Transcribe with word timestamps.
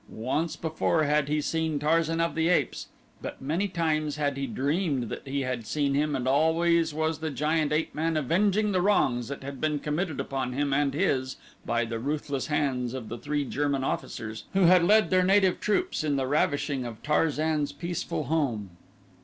Once 0.09 0.55
before 0.55 1.03
had 1.03 1.27
he 1.27 1.39
seen 1.39 1.77
Tarzan 1.77 2.19
of 2.19 2.33
the 2.33 2.49
Apes, 2.49 2.87
but 3.21 3.39
many 3.39 3.67
times 3.67 4.15
had 4.15 4.35
he 4.35 4.47
dreamed 4.47 5.09
that 5.09 5.27
he 5.27 5.41
had 5.41 5.67
seen 5.67 5.93
him 5.93 6.15
and 6.15 6.27
always 6.27 6.91
was 6.91 7.19
the 7.19 7.29
giant 7.29 7.71
ape 7.71 7.93
man 7.93 8.17
avenging 8.17 8.71
the 8.71 8.81
wrongs 8.81 9.27
that 9.27 9.43
had 9.43 9.61
been 9.61 9.77
committed 9.77 10.19
upon 10.19 10.53
him 10.53 10.73
and 10.73 10.95
his 10.95 11.37
by 11.67 11.85
the 11.85 11.99
ruthless 11.99 12.47
hands 12.47 12.95
of 12.95 13.09
the 13.09 13.17
three 13.19 13.45
German 13.45 13.83
officers 13.83 14.45
who 14.53 14.63
had 14.63 14.83
led 14.83 15.11
their 15.11 15.21
native 15.23 15.59
troops 15.59 16.03
in 16.03 16.15
the 16.15 16.25
ravishing 16.25 16.83
of 16.83 17.03
Tarzan's 17.03 17.71
peaceful 17.71 18.23
home. 18.23 18.71